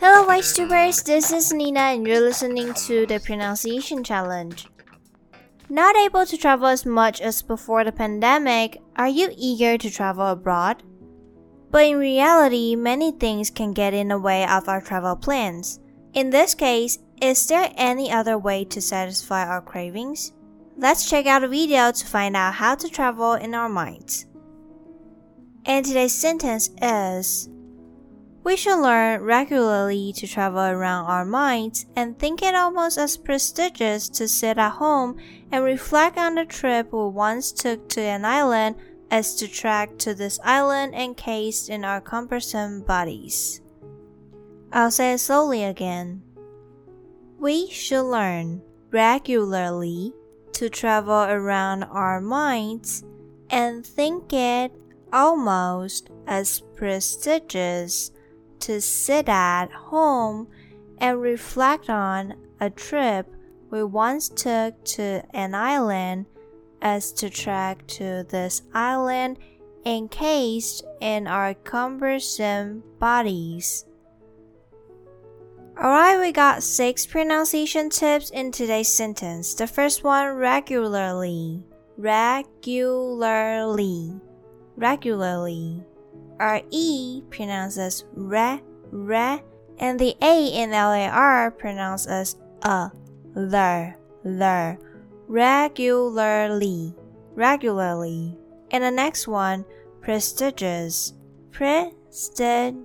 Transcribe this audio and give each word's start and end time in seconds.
Hello, 0.00 0.40
Tubers. 0.40 1.02
This 1.02 1.32
is 1.32 1.52
Nina, 1.52 1.80
and 1.80 2.06
you're 2.06 2.20
listening 2.20 2.72
to 2.74 3.06
the 3.06 3.20
Pronunciation 3.20 4.04
Challenge. 4.04 4.66
Not 5.68 5.96
able 5.96 6.26
to 6.26 6.36
travel 6.36 6.66
as 6.66 6.86
much 6.86 7.20
as 7.20 7.42
before 7.42 7.84
the 7.84 7.92
pandemic, 7.92 8.80
are 8.96 9.08
you 9.08 9.30
eager 9.36 9.76
to 9.78 9.90
travel 9.90 10.26
abroad? 10.26 10.82
But 11.70 11.86
in 11.86 11.96
reality, 11.96 12.76
many 12.76 13.12
things 13.12 13.50
can 13.50 13.72
get 13.72 13.94
in 13.94 14.08
the 14.08 14.18
way 14.18 14.46
of 14.46 14.68
our 14.68 14.80
travel 14.80 15.16
plans. 15.16 15.80
In 16.12 16.30
this 16.30 16.54
case, 16.54 16.98
is 17.20 17.46
there 17.48 17.72
any 17.76 18.12
other 18.12 18.38
way 18.38 18.64
to 18.66 18.80
satisfy 18.80 19.44
our 19.46 19.60
cravings? 19.60 20.32
Let's 20.76 21.08
check 21.08 21.26
out 21.26 21.44
a 21.44 21.48
video 21.48 21.92
to 21.92 22.06
find 22.06 22.36
out 22.36 22.54
how 22.54 22.74
to 22.74 22.88
travel 22.88 23.34
in 23.34 23.54
our 23.54 23.68
minds. 23.68 24.26
And 25.64 25.86
today's 25.86 26.12
sentence 26.12 26.70
is 26.82 27.48
We 28.42 28.56
should 28.56 28.82
learn 28.82 29.22
regularly 29.22 30.12
to 30.14 30.26
travel 30.26 30.60
around 30.60 31.06
our 31.06 31.24
minds 31.24 31.86
and 31.94 32.18
think 32.18 32.42
it 32.42 32.56
almost 32.56 32.98
as 32.98 33.16
prestigious 33.16 34.08
to 34.10 34.26
sit 34.26 34.58
at 34.58 34.72
home 34.72 35.16
and 35.52 35.64
reflect 35.64 36.18
on 36.18 36.34
the 36.34 36.44
trip 36.44 36.92
we 36.92 37.08
once 37.08 37.52
took 37.52 37.88
to 37.90 38.00
an 38.00 38.24
island 38.24 38.74
as 39.12 39.36
to 39.36 39.46
track 39.46 39.96
to 39.98 40.12
this 40.12 40.40
island 40.42 40.92
encased 40.92 41.70
in 41.70 41.84
our 41.84 42.00
cumbersome 42.00 42.82
bodies. 42.82 43.62
I'll 44.72 44.90
say 44.90 45.12
it 45.12 45.18
slowly 45.18 45.62
again. 45.62 46.22
We 47.38 47.70
should 47.70 48.10
learn 48.10 48.60
regularly 48.90 50.12
to 50.54 50.68
travel 50.70 51.24
around 51.24 51.84
our 51.84 52.20
minds 52.20 53.04
and 53.50 53.86
think 53.86 54.32
it 54.32 54.72
almost 55.12 56.10
as 56.26 56.60
prestigious 56.74 58.10
to 58.60 58.80
sit 58.80 59.28
at 59.28 59.70
home 59.70 60.48
and 60.98 61.20
reflect 61.20 61.90
on 61.90 62.34
a 62.60 62.70
trip 62.70 63.26
we 63.70 63.82
once 63.82 64.28
took 64.28 64.82
to 64.84 65.22
an 65.34 65.54
island 65.54 66.26
as 66.80 67.12
to 67.12 67.28
track 67.28 67.86
to 67.86 68.24
this 68.28 68.62
island 68.72 69.38
encased 69.84 70.84
in 71.00 71.26
our 71.26 71.54
cumbersome 71.54 72.82
bodies. 72.98 73.84
Alright, 75.76 76.20
we 76.20 76.32
got 76.32 76.62
six 76.62 77.04
pronunciation 77.06 77.90
tips 77.90 78.30
in 78.30 78.52
today's 78.52 78.88
sentence. 78.88 79.54
The 79.54 79.66
first 79.66 80.04
one 80.04 80.34
regularly. 80.34 81.64
Regularly 81.96 83.40
regularly. 84.76 85.82
R 86.40 86.62
E 86.70 87.22
pronounces 87.30 88.04
re, 88.14 88.60
re, 88.90 89.40
and 89.78 89.98
the 89.98 90.16
A 90.20 90.48
in 90.48 90.72
L 90.72 90.92
A 90.92 91.08
R 91.08 91.50
pronounces 91.50 92.36
a, 92.62 92.90
the, 93.34 93.94
the. 94.24 94.78
Regularly, 95.26 96.94
regularly. 97.34 98.38
And 98.70 98.84
the 98.84 98.90
next 98.90 99.26
one, 99.28 99.64
prestigious, 100.02 101.14
prestigious, 101.50 102.82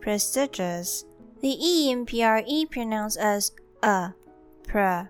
prestigious. 0.00 1.04
The 1.40 1.56
E 1.58 1.90
in 1.90 2.06
P 2.06 2.22
R 2.22 2.42
E 2.46 2.66
pronounced 2.66 3.18
as 3.18 3.52
uh, 3.82 3.86
a, 3.86 4.14
pr, 4.66 5.08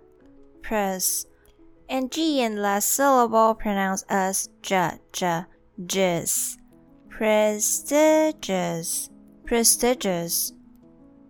press. 0.63 1.27
And 1.89 2.13
G 2.13 2.41
in 2.41 2.63
last 2.63 2.91
syllable 2.91 3.55
pronounced 3.55 4.07
as 4.09 4.49
j, 4.63 4.93
j 5.13 5.45
prestigious, 5.87 6.59
prestigious, 7.09 9.11
prestigious. 9.45 10.53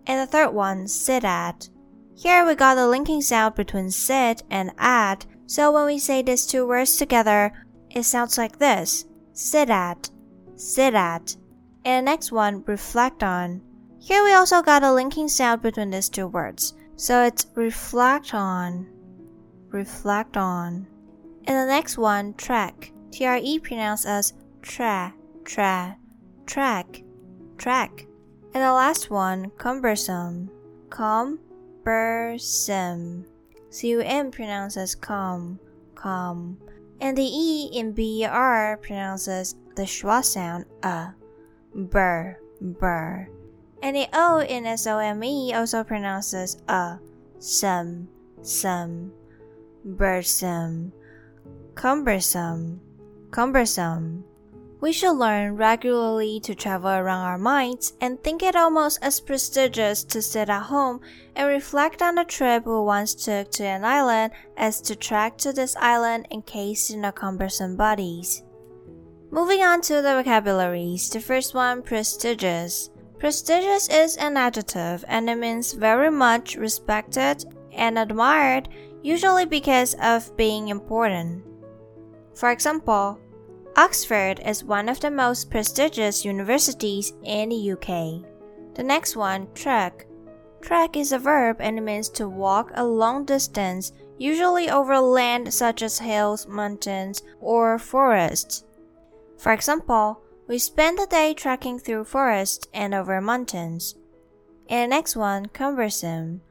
And 0.05 0.19
the 0.19 0.31
third 0.31 0.51
one, 0.51 0.87
sit 0.87 1.23
at. 1.23 1.69
Here 2.15 2.45
we 2.45 2.55
got 2.55 2.75
the 2.75 2.87
linking 2.87 3.21
sound 3.21 3.55
between 3.55 3.89
sit 3.89 4.43
and 4.49 4.71
at, 4.77 5.25
so 5.47 5.71
when 5.71 5.85
we 5.85 5.97
say 5.97 6.21
these 6.21 6.45
two 6.45 6.67
words 6.67 6.97
together, 6.97 7.51
it 7.89 8.03
sounds 8.03 8.37
like 8.37 8.59
this 8.59 9.05
sit 9.33 9.69
at, 9.69 10.09
sit 10.55 10.93
at. 10.93 11.35
And 11.83 12.05
the 12.05 12.11
next 12.11 12.31
one, 12.31 12.63
reflect 12.67 13.23
on. 13.23 13.61
Here 14.03 14.23
we 14.23 14.33
also 14.33 14.63
got 14.63 14.81
a 14.81 14.91
linking 14.91 15.27
sound 15.27 15.61
between 15.61 15.91
these 15.91 16.09
two 16.09 16.25
words, 16.25 16.73
so 16.95 17.23
it's 17.23 17.45
reflect 17.53 18.33
on, 18.33 18.87
reflect 19.69 20.37
on. 20.37 20.87
And 21.45 21.55
the 21.55 21.67
next 21.67 21.99
one, 21.99 22.33
track. 22.33 22.93
TRE 23.11 23.59
pronounced 23.61 24.07
as 24.07 24.33
tra, 24.63 25.13
tra, 25.45 25.95
track, 26.47 27.03
track. 27.59 28.07
And 28.55 28.63
the 28.63 28.73
last 28.73 29.11
one, 29.11 29.51
cumbersome, 29.59 30.49
cumbersome. 30.89 31.45
C-U-M 33.69 34.31
pronounces 34.31 34.95
com, 34.95 35.59
com. 35.93 36.57
And 37.01 37.15
the 37.15 37.21
E 37.21 37.69
in 37.71 37.91
B-R 37.91 38.77
pronounces 38.81 39.53
the 39.75 39.83
schwa 39.83 40.25
sound 40.25 40.65
a, 40.81 41.13
burr, 41.75 42.39
burr. 42.59 43.29
And 43.81 43.95
the 43.95 44.07
O 44.13 44.39
in 44.39 44.65
S-O-M-E 44.65 45.53
also 45.53 45.83
pronounces 45.83 46.61
a, 46.67 46.99
some, 47.39 48.07
some, 48.41 49.11
bursome, 49.83 50.93
cumbersome, 51.75 52.79
cumbersome. 53.31 54.23
We 54.81 54.91
should 54.91 55.13
learn 55.17 55.57
regularly 55.57 56.39
to 56.41 56.55
travel 56.55 56.89
around 56.89 57.25
our 57.25 57.37
minds 57.37 57.93
and 58.01 58.21
think 58.23 58.41
it 58.41 58.55
almost 58.55 58.97
as 59.03 59.19
prestigious 59.19 60.03
to 60.05 60.23
sit 60.23 60.49
at 60.49 60.63
home 60.63 61.01
and 61.35 61.47
reflect 61.47 62.01
on 62.01 62.15
the 62.15 62.23
trip 62.23 62.65
we 62.65 62.79
once 62.79 63.13
took 63.13 63.51
to 63.51 63.63
an 63.63 63.85
island 63.85 64.33
as 64.57 64.81
to 64.81 64.95
trek 64.95 65.37
to 65.37 65.53
this 65.53 65.75
island 65.75 66.27
encased 66.31 66.89
in 66.89 67.05
our 67.05 67.11
cumbersome 67.11 67.75
bodies. 67.75 68.43
Moving 69.29 69.61
on 69.61 69.81
to 69.81 70.01
the 70.01 70.15
vocabularies, 70.15 71.09
the 71.09 71.21
first 71.21 71.53
one, 71.53 71.83
prestigious. 71.83 72.89
Prestigious 73.21 73.87
is 73.87 74.17
an 74.17 74.35
adjective 74.35 75.05
and 75.07 75.29
it 75.29 75.35
means 75.35 75.73
very 75.73 76.09
much 76.09 76.55
respected 76.55 77.45
and 77.71 77.99
admired, 77.99 78.67
usually 79.03 79.45
because 79.45 79.93
of 80.01 80.35
being 80.37 80.69
important. 80.69 81.43
For 82.33 82.49
example, 82.49 83.19
Oxford 83.77 84.39
is 84.43 84.63
one 84.63 84.89
of 84.89 84.99
the 85.01 85.11
most 85.11 85.51
prestigious 85.51 86.25
universities 86.25 87.13
in 87.21 87.49
the 87.49 87.73
UK. 87.73 88.25
The 88.73 88.83
next 88.83 89.15
one, 89.15 89.49
trek. 89.53 90.07
Trek 90.61 90.97
is 90.97 91.11
a 91.11 91.19
verb 91.19 91.57
and 91.59 91.85
means 91.85 92.09
to 92.09 92.27
walk 92.27 92.71
a 92.73 92.83
long 92.83 93.25
distance, 93.25 93.93
usually 94.17 94.71
over 94.71 94.99
land 94.99 95.53
such 95.53 95.83
as 95.83 95.99
hills, 95.99 96.47
mountains, 96.47 97.21
or 97.39 97.77
forests. 97.77 98.63
For 99.37 99.51
example, 99.51 100.20
we 100.51 100.57
spend 100.57 100.97
the 100.97 101.07
day 101.07 101.33
trekking 101.33 101.79
through 101.79 102.03
forests 102.03 102.67
and 102.73 102.93
over 102.93 103.21
mountains. 103.21 103.95
And 104.67 104.91
the 104.91 104.95
next 104.97 105.15
one, 105.15 105.45
cumbersome. 105.45 106.41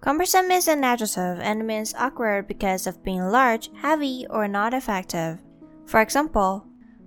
Cumbersome 0.00 0.50
is 0.50 0.68
an 0.68 0.82
adjective 0.82 1.38
and 1.38 1.66
means 1.66 1.92
awkward 1.92 2.48
because 2.48 2.86
of 2.86 3.04
being 3.04 3.20
large, 3.20 3.68
heavy, 3.76 4.26
or 4.30 4.48
not 4.48 4.72
effective. 4.72 5.38
For 5.84 6.00
example, 6.00 6.64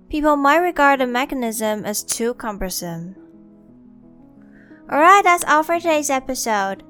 people 0.08 0.36
might 0.36 0.58
regard 0.58 1.00
a 1.00 1.06
mechanism 1.08 1.84
as 1.84 2.04
too 2.04 2.32
cumbersome. 2.34 3.16
Alright, 4.88 5.24
that's 5.24 5.44
all 5.48 5.64
for 5.64 5.80
today's 5.80 6.10
episode. 6.10 6.84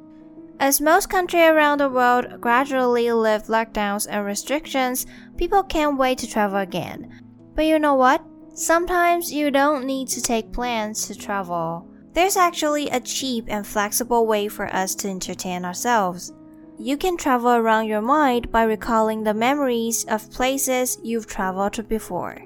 As 0.60 0.82
most 0.82 1.08
countries 1.08 1.48
around 1.48 1.78
the 1.78 1.88
world 1.88 2.42
gradually 2.42 3.10
lift 3.10 3.48
lockdowns 3.48 4.06
and 4.06 4.22
restrictions, 4.26 5.06
people 5.38 5.62
can't 5.62 5.96
wait 5.96 6.18
to 6.18 6.26
travel 6.26 6.58
again. 6.58 7.22
But 7.54 7.64
you 7.64 7.78
know 7.78 7.94
what? 7.94 8.22
Sometimes 8.56 9.30
you 9.30 9.50
don't 9.50 9.84
need 9.84 10.08
to 10.08 10.22
take 10.22 10.50
plans 10.50 11.06
to 11.06 11.14
travel. 11.14 11.86
There's 12.14 12.38
actually 12.38 12.88
a 12.88 13.00
cheap 13.00 13.44
and 13.48 13.66
flexible 13.66 14.26
way 14.26 14.48
for 14.48 14.74
us 14.74 14.94
to 14.94 15.10
entertain 15.10 15.62
ourselves. 15.62 16.32
You 16.78 16.96
can 16.96 17.18
travel 17.18 17.50
around 17.50 17.84
your 17.84 18.00
mind 18.00 18.50
by 18.50 18.62
recalling 18.62 19.22
the 19.22 19.34
memories 19.34 20.06
of 20.06 20.30
places 20.30 20.96
you've 21.02 21.26
traveled 21.26 21.74
to 21.74 21.82
before. 21.82 22.38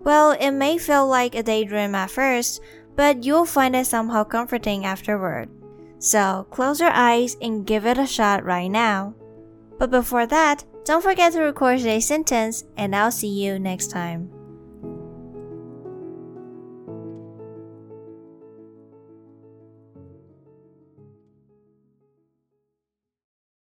Well, 0.00 0.32
it 0.32 0.50
may 0.50 0.78
feel 0.78 1.06
like 1.06 1.36
a 1.36 1.44
daydream 1.44 1.94
at 1.94 2.10
first, 2.10 2.60
but 2.96 3.22
you'll 3.22 3.44
find 3.44 3.76
it 3.76 3.86
somehow 3.86 4.24
comforting 4.24 4.84
afterward. 4.84 5.48
So 6.00 6.48
close 6.50 6.80
your 6.80 6.90
eyes 6.90 7.36
and 7.40 7.64
give 7.64 7.86
it 7.86 7.98
a 7.98 8.06
shot 8.06 8.44
right 8.44 8.66
now. 8.66 9.14
But 9.78 9.92
before 9.92 10.26
that, 10.26 10.64
don't 10.84 11.04
forget 11.04 11.34
to 11.34 11.42
record 11.42 11.78
today's 11.78 12.08
sentence, 12.08 12.64
and 12.76 12.96
I'll 12.96 13.12
see 13.12 13.28
you 13.28 13.60
next 13.60 13.92
time. 13.92 14.41